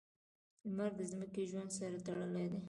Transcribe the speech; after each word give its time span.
•لمر 0.67 0.91
د 0.99 1.01
ځمکې 1.11 1.43
ژوند 1.51 1.69
سره 1.77 1.97
تړلی 2.05 2.45
دی. 2.51 2.59